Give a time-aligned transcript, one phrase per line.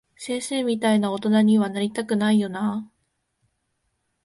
[0.17, 3.01] 先生みたいな大人には、なりたくないよなぁ。